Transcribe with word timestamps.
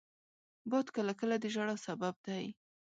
باد 0.69 0.87
کله 0.95 1.13
کله 1.19 1.35
د 1.39 1.45
ژړا 1.53 1.75
سبب 1.85 2.15
دی 2.27 2.45